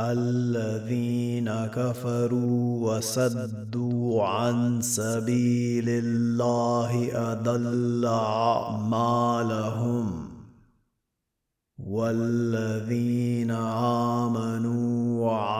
الذين 0.00 1.66
كفروا 1.66 2.90
وصدوا 2.90 4.24
عن 4.24 4.80
سبيل 4.80 5.88
الله 5.88 7.32
أضل 7.32 8.06
أعمالهم. 8.06 10.28
والذين 11.86 13.50
آمنوا 13.50 15.26
وعملوا 15.26 15.59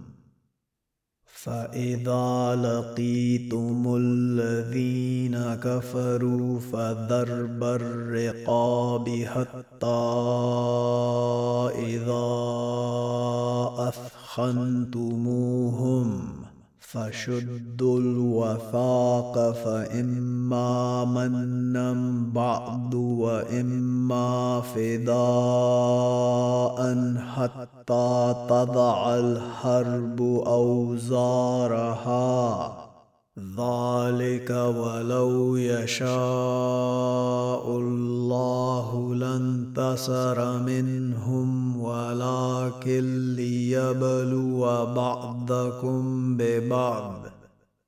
فإذا 1.43 2.55
لقيتم 2.55 3.95
الذين 3.97 5.55
كفروا 5.55 6.59
فضرب 6.59 7.63
الرقاب 7.63 9.09
حتى 9.09 9.87
إذا 11.79 12.29
أثخنتموهم 14.37 15.21
فشدوا 16.91 17.99
الوثاق 17.99 19.51
فإما 19.51 21.05
منا 21.05 21.93
بعد 22.33 22.95
وإما 22.95 24.61
فداء 24.61 25.17
حتى 27.35 28.35
تضع 28.49 29.15
الحرب 29.15 30.21
أوزارها. 30.47 32.01
ذلك 33.39 34.49
ولو 34.49 35.55
يشاء 35.55 36.11
الله 37.77 39.15
لانتصر 39.15 40.59
منهم 40.59 41.60
ولكن 41.81 43.35
ليبلو 43.35 44.59
بعضكم 44.95 46.37
ببعض 46.37 47.25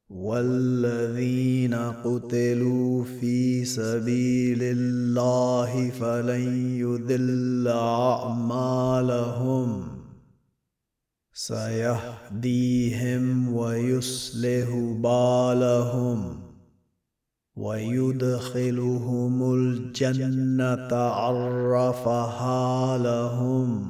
والذين 0.10 1.74
قتلوا 1.74 3.04
في 3.04 3.66
سبيل 3.66 4.60
الله 4.62 5.90
فلن 5.90 6.78
يذل 6.78 7.68
أعمالهم 7.68 9.24
سيهديهم 11.34 13.24
ويصلح 13.54 14.70
بالهم 15.04 16.43
ويدخلهم 17.58 19.54
الجنة 19.54 20.94
عرفها 20.94 22.98
لهم. 22.98 23.86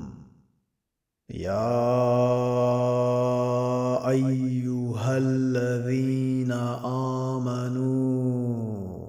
يا 1.29 1.79
أيها 4.09 5.17
الذين 5.17 6.51
آمنوا 7.31 9.07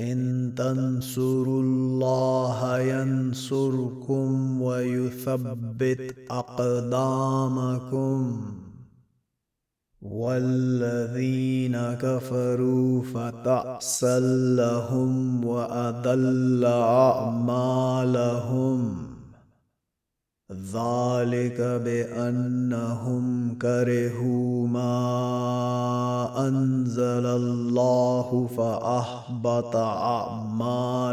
إن 0.00 0.52
تنصروا 0.56 1.62
الله 1.62 2.78
ينصركم 2.78 4.62
ويثبت 4.62 6.14
أقدامكم. 6.30 8.42
والذين 10.02 11.76
كفروا 11.76 13.02
فتعسا 13.02 14.20
لهم 14.56 15.44
وأضل 15.44 16.64
أعمالهم. 16.64 18.02
ذلك 20.52 21.60
بأنهم 21.84 23.54
كرهوا 23.58 24.68
ما 24.68 24.98
أنزل 26.48 27.26
الله 27.26 28.48
فأحبط 28.56 29.76
أعمالهم. 29.76 31.12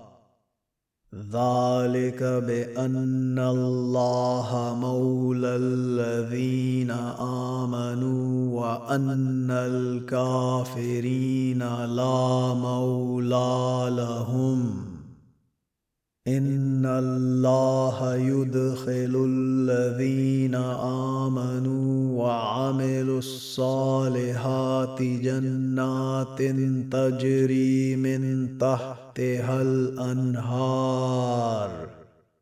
ذلك 1.15 2.23
بأن 2.23 3.39
الله 3.39 4.77
مولى 4.81 5.55
الذين 5.55 6.91
آمنوا 7.19 8.61
وأن 8.61 9.51
الكافرين 9.51 11.59
لا 11.85 12.53
مولى 12.53 13.89
لهم. 13.95 14.90
إن 16.27 16.85
الله 16.85 18.15
يدخل 18.15 19.25
الذين 19.29 20.55
آمنوا 21.25 22.23
وعملوا 22.23 23.19
الصالحات 23.19 25.01
جنات 25.01 26.41
تجري 26.91 27.95
من 27.95 28.57
تحتها 28.57 29.61
الأنهار. 29.61 30.91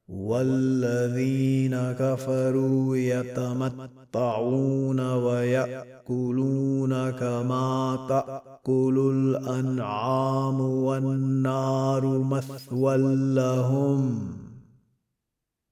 والذين 0.09 1.92
كفروا 1.92 2.97
يتمتعون 2.97 5.00
ويأكلون 5.00 7.09
كما 7.09 8.00
تأكل 8.09 9.12
الأنعام 9.16 10.62
والنار 10.62 12.06
مثوى 12.06 12.97
لهم. 13.34 14.20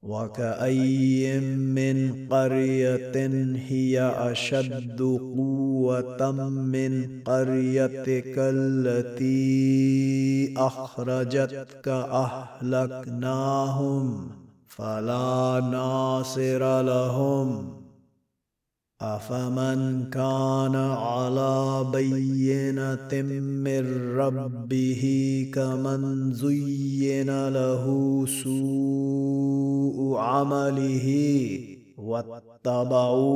وكأي 0.02 1.40
من 1.40 2.28
قرية 2.30 3.12
هي 3.68 4.02
أشد 4.02 5.02
قوة 5.36 6.32
من 6.50 7.24
قريتك 7.26 8.34
التي 8.38 9.34
أخرجتك 10.58 11.88
أهلكناهم 12.62 14.32
فلا 14.68 15.60
ناصر 15.72 16.82
لهم 16.82 17.87
أفمن 19.02 20.10
كان 20.10 20.76
على 20.76 21.86
بينة 21.94 23.22
من 23.64 24.16
ربه 24.18 25.04
كمن 25.54 26.34
زين 26.34 27.50
له 27.50 27.86
سوء 28.44 30.18
عمله 30.18 31.60
واتبعوا 31.98 33.28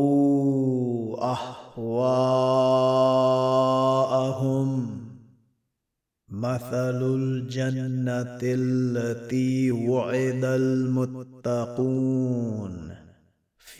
أهواءهم. 1.77 2.21
مثل 6.29 7.15
الجنة 7.15 8.39
التي 8.43 9.71
وعد 9.71 10.43
المتقون. 10.43 11.71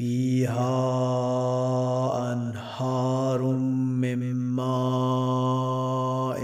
فيها 0.02 0.74
أنهار 2.34 3.42
من 4.02 4.36
ماء 4.36 6.42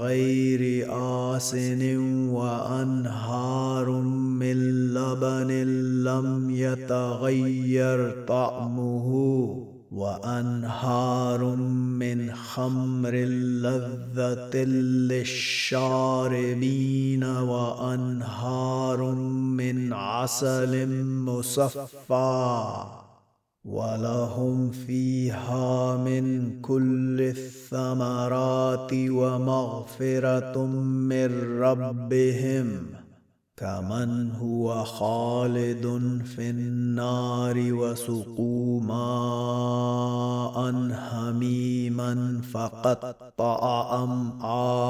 غير 0.00 0.86
آسن 1.34 1.96
وأنهار 2.28 3.90
من 4.40 4.56
لبن 4.94 5.50
لم 6.04 6.50
يتغير 6.50 8.24
طعمه 8.28 9.08
وأنهار 9.92 11.56
من 12.52 12.58
خمر 12.58 13.14
لذه 13.64 14.64
للشاربين 15.64 17.24
وأنهار 17.24 19.14
من 19.14 19.92
عسل 19.92 20.88
مصفى 21.24 22.84
ولهم 23.64 24.70
فيها 24.70 25.96
من 25.96 26.60
كل 26.60 27.20
الثمرات 27.20 28.92
ومغفرة 28.92 30.66
من 30.66 31.58
ربهم 31.60 33.01
كمن 33.62 34.30
هو 34.30 34.84
خالد 34.84 35.86
في 36.24 36.50
النار 36.50 37.54
وسقوا 37.72 38.80
ماء 38.80 40.56
هميما 41.12 42.40
فقطع 42.52 44.02
امعاءهم 44.04 44.82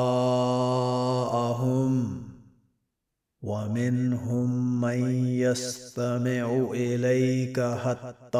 ومنهم 3.42 4.80
من 4.80 5.24
يستمع 5.26 6.70
إليك 6.74 7.60
حتى 7.60 8.38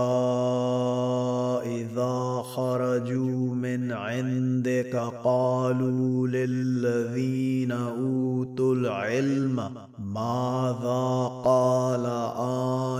إذا 1.66 2.42
خرجوا 2.42 3.54
من 3.54 3.92
عندك 3.92 4.96
قالوا 5.24 6.28
للذين 6.28 7.72
أوتوا 7.72 8.74
العلم 8.74 9.56
ماذا 9.98 11.30
قال 11.44 12.06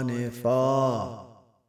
آنفا 0.00 1.21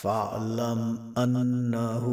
فاعلم 0.00 0.98
أنه 1.18 2.04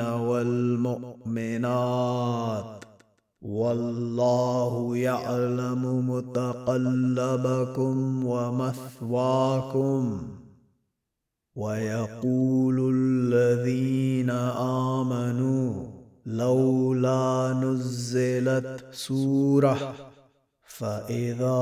والمؤمنات. 0.02 1.56
والله 3.42 4.98
يعلم 4.98 6.10
متقلبكم 6.10 7.96
ومثواكم. 8.26 10.22
ويقول 11.56 12.94
الذين 12.96 14.30
آمنوا 15.00 15.95
لولا 16.26 17.54
نزلت 17.64 18.86
سورة 18.92 19.94
فإذا 20.68 21.62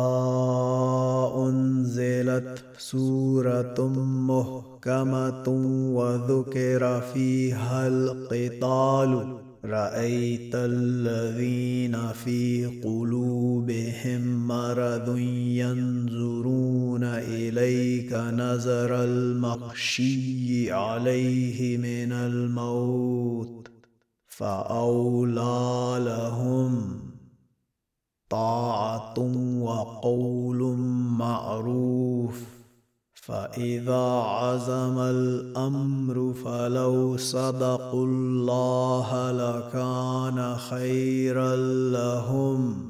أنزلت 1.35 2.63
سورة 2.77 3.87
محكمة 4.27 5.43
وذكر 5.93 7.01
فيها 7.13 7.87
القتال 7.87 9.37
رأيت 9.65 10.55
الذين 10.55 12.07
في 12.23 12.65
قلوبهم 12.83 14.47
مرض 14.47 15.17
ينظرون 15.57 17.03
إليك 17.03 18.13
نظر 18.13 19.03
المخشي 19.03 20.71
عليه 20.71 21.77
من 21.77 22.11
الموت. 22.11 23.62
فأولى 24.37 26.05
لهم 26.05 26.99
طاعة 28.29 29.19
وقول 29.61 30.77
معروف 31.17 32.43
فإذا 33.13 34.05
عزم 34.21 34.99
الأمر 34.99 36.33
فلو 36.33 37.17
صدقوا 37.17 38.05
الله 38.05 39.31
لكان 39.31 40.55
خيرا 40.57 41.55
لهم 41.91 42.82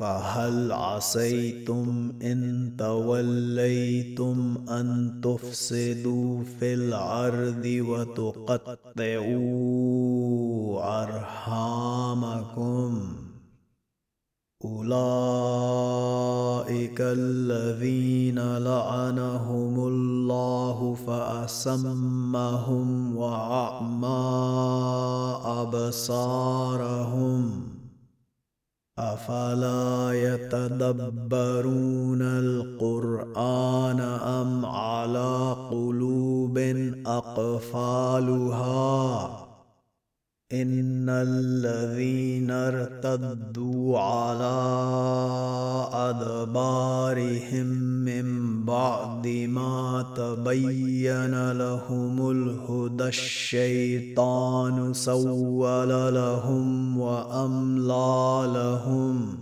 فهل 0.00 0.72
عسيتم 0.72 2.12
إن 2.22 2.72
توليتم 2.78 4.64
أن 4.68 5.20
تفسدوا 5.22 6.44
في 6.44 6.74
الأرض 6.74 7.64
وتقطعوا 7.64 9.10
أرحامكم؟ 11.02 13.02
أولئك 14.64 15.00
الذين 17.00 18.58
لعنهم 18.58 19.88
الله 19.88 20.96
فأسمهم 21.06 23.16
وأعمى 23.16 24.06
أبصارهم. 25.44 27.69
أفلا 29.00 30.12
يتدبرون 30.12 32.22
القرآن 32.22 34.00
أم 34.00 34.66
على 34.66 35.56
قلوب 35.70 36.58
أقفالها؟ 37.06 38.70
إن 40.52 41.08
الذين 41.08 42.50
ارتدوا 42.50 43.98
على 43.98 44.60
أدبارهم 45.92 47.66
من 47.66 47.79
بعد 48.70 49.26
ما 49.26 50.06
تبين 50.16 51.52
لهم 51.52 52.30
الهدى 52.30 53.08
الشيطان 53.08 54.94
سول 54.94 56.14
لهم 56.14 56.98
وأملى 56.98 58.52
لهم. 58.54 59.38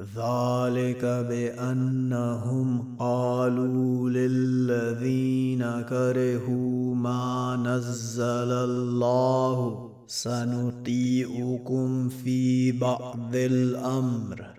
ذلك 0.00 1.04
بأنهم 1.04 2.96
قالوا 2.98 4.10
للذين 4.10 5.62
كرهوا 5.62 6.94
ما 6.94 7.56
نزل 7.56 8.52
الله 8.52 9.90
سنطيعكم 10.06 12.08
في 12.08 12.72
بعض 12.72 13.34
الأمر. 13.34 14.53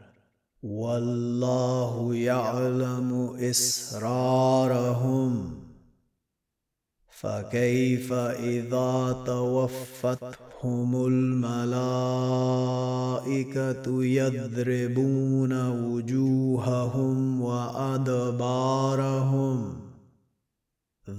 والله 0.66 2.16
يعلم 2.16 3.36
إسرارهم. 3.40 4.86
فكيف 7.10 8.14
إذا 8.14 9.24
توفتهم 9.26 10.46
هم 10.66 11.06
الملائكة 11.06 11.64
يضربون 14.04 15.54
وجوههم 15.70 17.42
وأدبارهم 17.42 19.05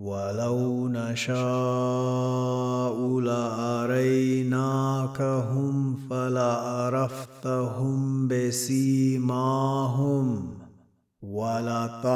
ولو 0.00 0.88
نشاء 0.88 1.40
لأريناكهم 3.20 4.46
فلعرفتهم 6.10 7.48
بسيماهم 8.28 9.78
ولتعرفنهم 11.22 12.12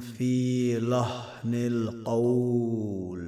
في 0.00 0.78
لحن 0.80 1.54
القول 1.54 3.26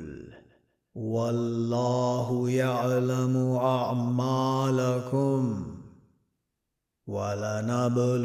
والله 0.94 2.50
يعلم 2.50 3.36
أعمالكم 3.56 5.42
ولنبلونكم 7.06 8.16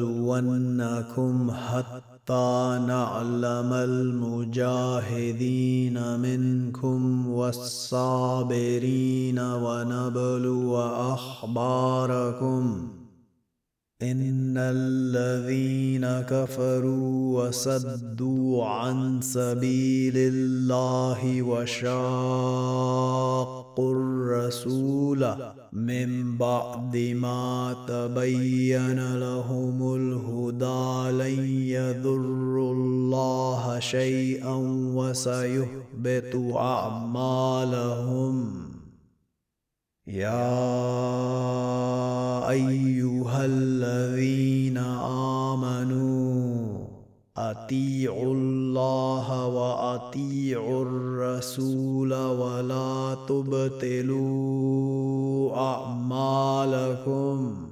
حتى 1.51 2.12
حتى 2.23 2.79
نعلم 2.87 3.73
المجاهدين 3.73 5.39
منكم 6.19 7.29
والصابرين 7.29 9.39
ونبلو 9.39 10.77
أخباركم. 11.13 12.87
إن 14.03 14.57
الذين 14.57 16.05
كفروا 16.27 17.47
وصدوا 17.47 18.65
عن 18.65 19.21
سبيل 19.21 20.13
الله 20.17 21.41
وشاقوا 21.41 21.93
الرسول 23.95 25.35
من 25.73 26.37
بعد 26.37 26.97
ما 26.97 27.75
تبين 27.87 29.19
لهم 29.19 29.95
الهدى 29.95 31.11
لن 31.11 31.45
يضروا 31.49 32.73
الله 32.73 33.79
شيئا 33.79 34.55
وسيهبط 34.95 36.35
أعمالهم. 36.55 37.93
يا 40.07 40.43
أيها 42.49 42.92
الذين 43.45 44.77
آمنوا 45.57 46.83
أطيعوا 47.37 48.33
الله 48.33 49.47
وأطيعوا 49.47 50.85
الرسول 50.85 52.13
ولا 52.13 53.17
تبطلوا 53.27 54.63
أعمالكم. 55.57 57.62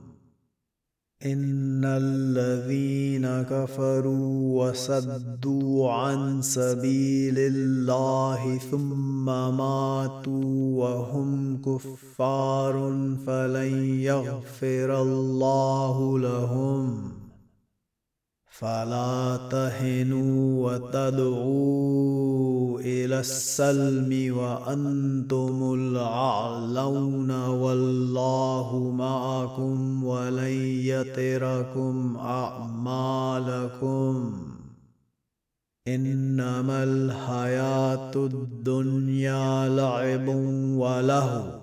إن 1.26 1.86
الذين 1.86 3.28
كفروا 3.42 4.66
وصدوا 4.66 5.92
عن 5.92 6.42
سبيل 6.42 7.36
الله 7.38 8.58
ثم 8.58 9.26
ماتوا 9.26 10.86
وهم 10.86 11.62
كفار 11.62 12.74
فلن 13.28 13.84
يغفر 14.02 15.02
الله 15.02 16.20
لهم. 16.20 17.11
فلا 18.62 19.40
تهنوا 19.52 20.72
وتدعوا 20.72 22.80
إلى 22.80 23.20
السلم 23.20 24.38
وأنتم 24.38 25.74
الأعلون 25.74 27.48
والله 27.48 28.94
معكم 28.98 30.04
ولن 30.04 30.54
يتركم 30.86 32.18
أعمالكم. 32.18 34.34
إنما 35.88 36.84
الحياة 36.84 38.12
الدنيا 38.16 39.70
لعب 39.70 40.28
وله. 40.78 41.61